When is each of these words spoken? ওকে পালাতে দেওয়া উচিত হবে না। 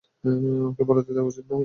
ওকে 0.69 0.83
পালাতে 0.87 1.11
দেওয়া 1.13 1.27
উচিত 1.27 1.45
হবে 1.45 1.51
না। 1.51 1.59